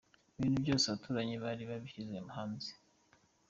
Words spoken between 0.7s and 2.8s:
abaturanyi bari babishyize hanze.